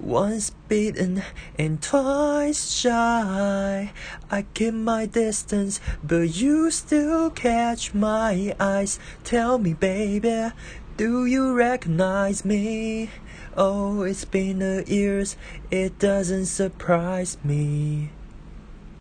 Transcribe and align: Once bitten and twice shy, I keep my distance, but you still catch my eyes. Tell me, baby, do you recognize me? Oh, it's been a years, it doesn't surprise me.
Once 0.00 0.52
bitten 0.68 1.24
and 1.58 1.82
twice 1.82 2.70
shy, 2.70 3.92
I 4.30 4.42
keep 4.54 4.74
my 4.74 5.06
distance, 5.06 5.80
but 6.04 6.36
you 6.36 6.70
still 6.70 7.30
catch 7.30 7.94
my 7.94 8.54
eyes. 8.60 9.00
Tell 9.24 9.58
me, 9.58 9.74
baby, 9.74 10.52
do 10.96 11.26
you 11.26 11.52
recognize 11.52 12.44
me? 12.44 13.10
Oh, 13.56 14.02
it's 14.02 14.24
been 14.24 14.62
a 14.62 14.84
years, 14.84 15.36
it 15.68 15.98
doesn't 15.98 16.46
surprise 16.46 17.36
me. 17.42 18.10